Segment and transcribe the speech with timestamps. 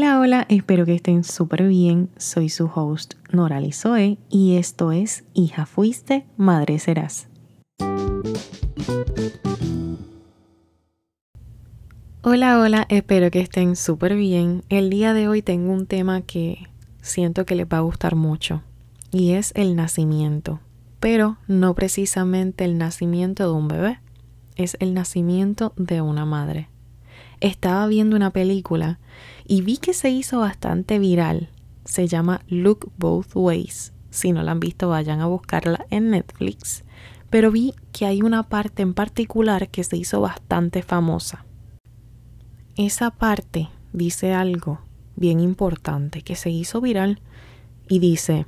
[0.00, 2.08] Hola, hola, espero que estén súper bien.
[2.16, 7.26] Soy su host Nora Zoe y esto es Hija Fuiste, Madre Serás.
[12.22, 14.62] Hola, hola, espero que estén súper bien.
[14.68, 16.68] El día de hoy tengo un tema que
[17.02, 18.62] siento que les va a gustar mucho
[19.10, 20.60] y es el nacimiento,
[21.00, 23.98] pero no precisamente el nacimiento de un bebé,
[24.54, 26.68] es el nacimiento de una madre.
[27.40, 28.98] Estaba viendo una película
[29.46, 31.50] y vi que se hizo bastante viral.
[31.84, 33.92] Se llama Look Both Ways.
[34.10, 36.84] Si no la han visto, vayan a buscarla en Netflix.
[37.30, 41.44] Pero vi que hay una parte en particular que se hizo bastante famosa.
[42.76, 44.80] Esa parte dice algo
[45.14, 47.20] bien importante que se hizo viral
[47.88, 48.46] y dice,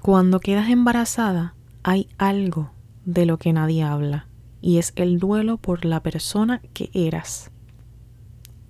[0.00, 2.70] cuando quedas embarazada hay algo
[3.04, 4.26] de lo que nadie habla
[4.60, 7.49] y es el duelo por la persona que eras.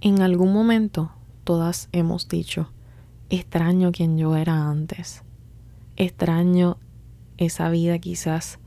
[0.03, 1.11] En algún momento
[1.45, 2.71] todas hemos dicho,
[3.29, 5.23] extraño quien yo era antes,
[5.97, 6.79] extraño
[7.37, 8.59] esa vida quizás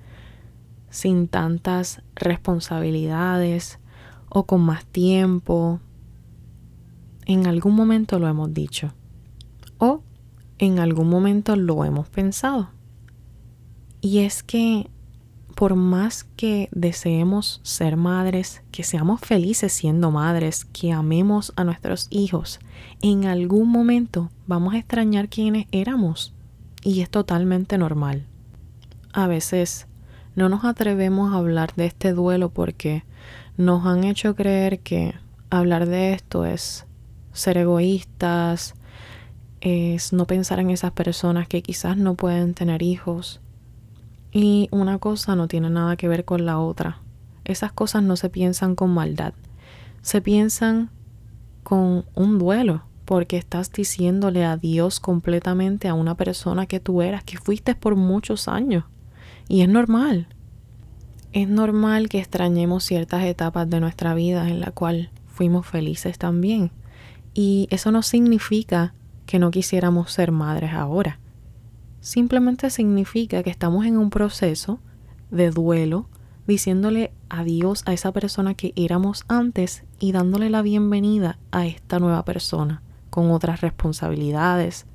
[0.92, 3.80] sin tantas responsabilidades
[4.30, 5.80] o con más tiempo.
[7.26, 8.94] En algún momento lo hemos dicho
[9.80, 10.04] o
[10.60, 12.70] en algún momento lo hemos pensado.
[14.02, 14.92] Y es que
[15.64, 22.08] por más que deseemos ser madres, que seamos felices siendo madres, que amemos a nuestros
[22.10, 22.60] hijos,
[23.02, 26.34] en algún momento vamos a extrañar quienes éramos.
[26.84, 28.26] Y es totalmente normal.
[29.14, 29.88] A veces
[30.36, 33.06] no nos atrevemos a hablar de este duelo porque
[33.56, 35.16] nos han hecho creer que
[35.50, 36.86] hablar de esto es
[37.32, 38.76] ser egoístas,
[39.62, 43.40] es no pensar en esas personas que quizás no pueden tener hijos.
[44.34, 46.98] Y una cosa no tiene nada que ver con la otra.
[47.46, 49.34] Esas cosas no se piensan con maldad.
[50.02, 50.90] Se piensan
[51.62, 57.38] con un duelo, porque estás diciéndole adiós completamente a una persona que tú eras, que
[57.38, 58.86] fuiste por muchos años.
[59.48, 60.28] Y es normal.
[61.32, 66.72] Es normal que extrañemos ciertas etapas de nuestra vida en la cual fuimos felices también.
[67.36, 68.94] Y eso no significa
[69.26, 71.20] que no quisiéramos ser madres ahora.
[72.04, 74.80] Simplemente significa que estamos en un proceso
[75.32, 76.10] de duelo,
[76.46, 82.26] diciéndole adiós a esa persona que éramos antes y dándole la bienvenida a esta nueva
[82.26, 84.86] persona, con otras responsabilidades,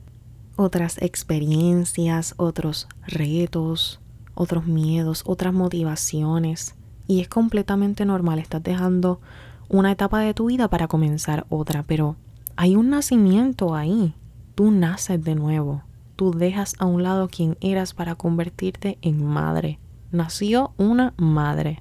[0.56, 4.02] otras experiencias, otros retos,
[4.34, 6.74] otros miedos, otras motivaciones.
[7.06, 9.22] Y es completamente normal, estás dejando
[9.70, 12.16] una etapa de tu vida para comenzar otra, pero
[12.56, 14.14] hay un nacimiento ahí.
[14.54, 15.87] Tú naces de nuevo.
[16.18, 19.78] Tú dejas a un lado quien eras para convertirte en madre.
[20.10, 21.80] Nació una madre.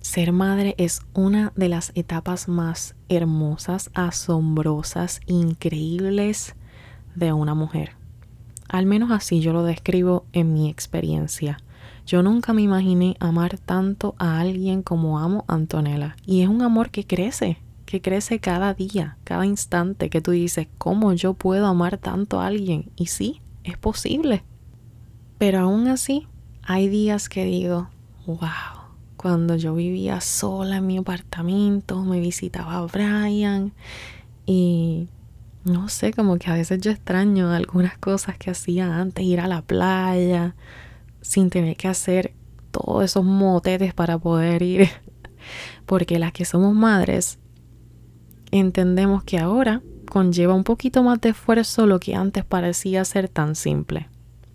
[0.00, 6.56] Ser madre es una de las etapas más hermosas, asombrosas, increíbles
[7.14, 7.92] de una mujer.
[8.68, 11.58] Al menos así yo lo describo en mi experiencia.
[12.04, 16.16] Yo nunca me imaginé amar tanto a alguien como amo a Antonella.
[16.26, 20.66] Y es un amor que crece, que crece cada día, cada instante, que tú dices,
[20.78, 22.90] ¿cómo yo puedo amar tanto a alguien?
[22.96, 24.44] Y sí, es posible.
[25.38, 26.28] Pero aún así,
[26.62, 27.88] hay días que digo,
[28.26, 28.38] wow,
[29.16, 33.72] cuando yo vivía sola en mi apartamento, me visitaba Brian
[34.46, 35.08] y
[35.64, 39.46] no sé, como que a veces yo extraño algunas cosas que hacía antes, ir a
[39.46, 40.56] la playa,
[41.20, 42.34] sin tener que hacer
[42.72, 44.88] todos esos motetes para poder ir.
[45.86, 47.38] Porque las que somos madres
[48.50, 53.54] entendemos que ahora conlleva un poquito más de esfuerzo lo que antes parecía ser tan
[53.54, 54.10] simple.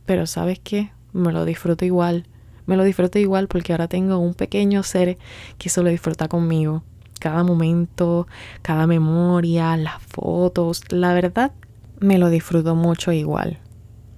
[0.06, 2.28] Pero sabes qué, me lo disfruto igual.
[2.68, 5.18] Me lo disfruto igual porque ahora tengo un pequeño ser
[5.58, 6.84] que solo disfruta conmigo.
[7.20, 8.28] Cada momento,
[8.62, 11.52] cada memoria, las fotos, la verdad,
[12.00, 13.58] me lo disfruto mucho igual.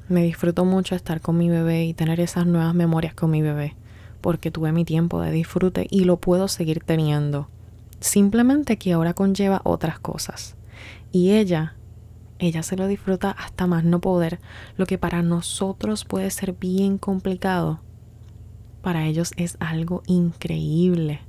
[0.09, 3.77] Me disfruto mucho estar con mi bebé y tener esas nuevas memorias con mi bebé,
[4.19, 7.47] porque tuve mi tiempo de disfrute y lo puedo seguir teniendo
[8.01, 10.55] Simplemente que ahora conlleva otras cosas.
[11.11, 11.75] Y ella,
[12.39, 14.39] ella se lo disfruta hasta más no poder.
[14.77, 17.79] Lo que para nosotros puede ser bien complicado,
[18.81, 21.21] para ellos es algo increíble.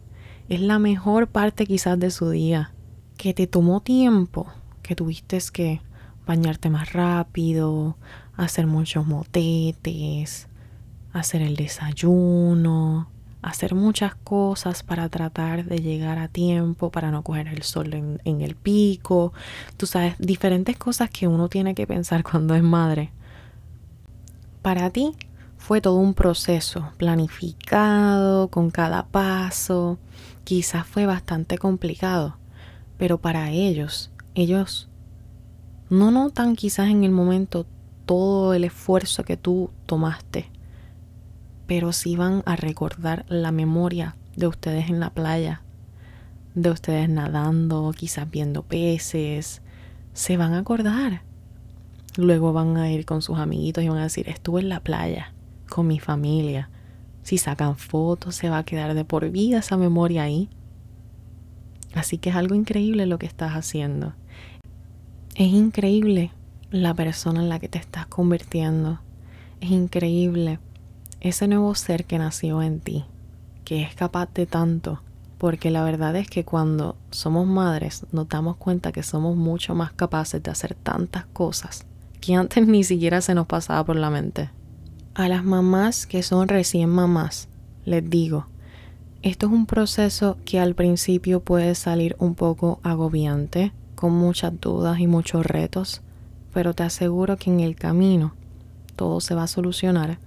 [0.48, 2.72] Es la mejor parte quizás de su día.
[3.16, 4.46] Que te tomó tiempo,
[4.82, 5.80] que tuviste que
[6.26, 7.96] bañarte más rápido,
[8.36, 10.48] hacer muchos motetes,
[11.12, 13.10] hacer el desayuno,
[13.42, 18.40] hacer muchas cosas para tratar de llegar a tiempo, para no coger el sol en,
[18.40, 19.32] el pico,
[19.76, 23.12] tú sabes, diferentes cosas que uno tiene que pensar cuando es madre.
[24.62, 25.14] Para ti
[25.56, 29.98] fue todo un proceso planificado, con cada paso,
[30.44, 32.36] quizás fue bastante complicado,
[32.98, 34.88] pero para ellos, ellos
[35.88, 37.66] no notan quizás en el momento
[38.06, 40.50] todo el esfuerzo que tú tomaste,
[41.70, 45.62] pero sí van a recordar la memoria de ustedes en la playa,
[46.56, 49.62] de ustedes nadando, quizás viendo peces,
[50.12, 51.22] se van a acordar.
[52.16, 55.32] Luego van a ir con sus amiguitos y van a decir, estuve en la playa
[55.68, 56.70] con mi familia.
[57.22, 60.48] Si sacan fotos, se va a quedar de por vida esa memoria ahí.
[61.94, 64.14] Así que es algo increíble lo que estás haciendo.
[65.36, 66.32] Es increíble
[66.72, 68.98] la persona en la que te estás convirtiendo.
[69.60, 70.58] Es increíble
[71.20, 73.04] ese nuevo ser que nació en ti,
[73.64, 75.02] que es capaz de tanto.
[75.38, 79.92] Porque la verdad es que cuando somos madres nos damos cuenta que somos mucho más
[79.92, 81.86] capaces de hacer tantas cosas
[82.20, 84.50] que antes ni siquiera se nos pasaba por la mente.
[85.14, 87.48] A las mamás que son recién mamás,
[87.84, 88.46] les digo,
[89.22, 94.98] esto es un proceso que al principio puede salir un poco agobiante, con muchas dudas
[95.00, 96.02] y muchos retos,
[96.54, 98.34] pero te aseguro que en el camino
[98.96, 100.18] todo se va a solucionar,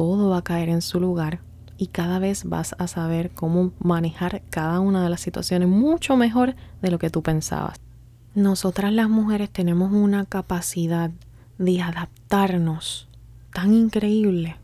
[0.00, 1.40] todo va a caer en su lugar
[1.76, 6.54] y cada vez vas a saber cómo manejar cada una de las situaciones mucho mejor
[6.80, 7.78] de lo que tú pensabas.
[8.34, 11.10] Nosotras las mujeres tenemos una capacidad
[11.58, 13.08] de adaptarnos
[13.52, 14.56] tan increíble,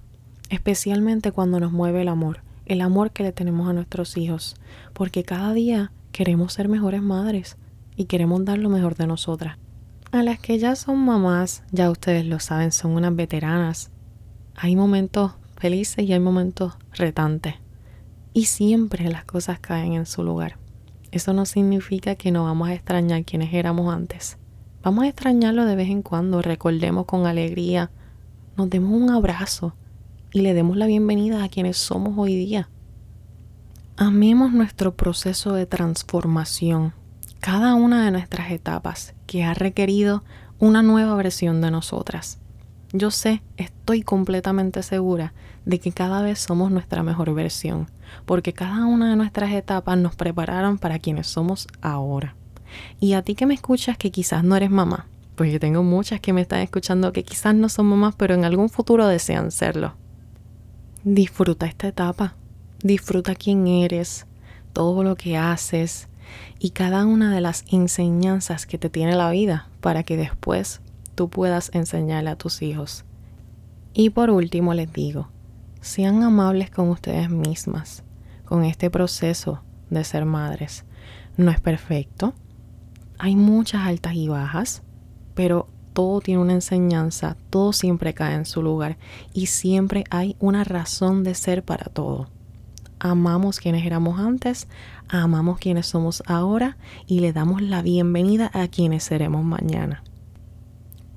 [0.48, 4.56] especialmente cuando nos mueve el amor, el amor que le tenemos a nuestros hijos,
[4.94, 7.58] porque cada día queremos ser mejores madres
[7.94, 9.58] y queremos dar lo mejor de nosotras.
[10.12, 13.90] A las que ya son mamás, ya ustedes lo saben, son unas veteranas.
[14.58, 17.56] Hay momentos felices y hay momentos retantes.
[18.32, 20.56] Y siempre las cosas caen en su lugar.
[21.10, 24.38] Eso no significa que no vamos a extrañar quienes éramos antes.
[24.82, 27.90] Vamos a extrañarlo de vez en cuando, recordemos con alegría,
[28.56, 29.74] nos demos un abrazo
[30.32, 32.70] y le demos la bienvenida a quienes somos hoy día.
[33.98, 36.94] Amemos nuestro proceso de transformación,
[37.40, 40.24] cada una de nuestras etapas que ha requerido
[40.58, 42.38] una nueva versión de nosotras.
[42.92, 45.34] Yo sé, estoy completamente segura
[45.64, 47.90] de que cada vez somos nuestra mejor versión,
[48.24, 52.36] porque cada una de nuestras etapas nos prepararon para quienes somos ahora.
[53.00, 56.20] Y a ti que me escuchas que quizás no eres mamá, pues yo tengo muchas
[56.20, 59.94] que me están escuchando que quizás no son mamás, pero en algún futuro desean serlo.
[61.02, 62.34] Disfruta esta etapa,
[62.82, 64.26] disfruta quién eres,
[64.72, 66.08] todo lo que haces
[66.58, 70.80] y cada una de las enseñanzas que te tiene la vida para que después
[71.16, 73.04] tú puedas enseñarle a tus hijos.
[73.92, 75.28] Y por último les digo,
[75.80, 78.04] sean amables con ustedes mismas,
[78.44, 80.84] con este proceso de ser madres.
[81.36, 82.34] No es perfecto,
[83.18, 84.82] hay muchas altas y bajas,
[85.34, 88.98] pero todo tiene una enseñanza, todo siempre cae en su lugar
[89.32, 92.28] y siempre hay una razón de ser para todo.
[92.98, 94.68] Amamos quienes éramos antes,
[95.08, 96.76] amamos quienes somos ahora
[97.06, 100.02] y le damos la bienvenida a quienes seremos mañana.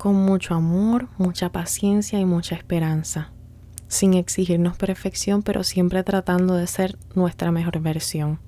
[0.00, 3.32] Con mucho amor, mucha paciencia y mucha esperanza,
[3.86, 8.40] sin exigirnos perfección, pero siempre tratando de ser nuestra mejor versión.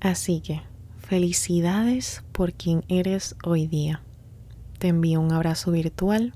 [0.00, 0.62] Así que
[1.12, 4.00] Felicidades por quien eres hoy día.
[4.78, 6.32] Te envío un abrazo virtual,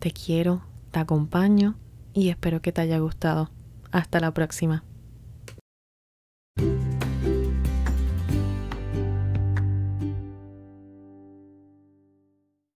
[0.00, 1.76] te quiero, te acompaño
[2.14, 3.52] y espero que te haya gustado.
[3.92, 4.82] Hasta la próxima.